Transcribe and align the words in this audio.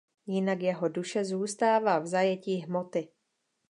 Jinak 0.25 0.61
jeho 0.63 0.89
duše 0.89 1.25
zůstává 1.25 1.99
v 1.99 2.07
zajetí 2.07 2.55
hmoty. 2.57 3.07